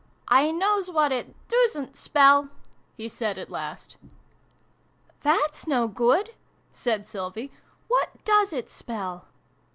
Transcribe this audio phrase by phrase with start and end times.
[0.27, 2.49] "I knows what it doosrit spell!"
[2.97, 3.97] he said at last."
[5.21, 6.33] That's no good,"
[6.73, 7.51] said Sylvie."
[7.87, 9.25] What does it spell?"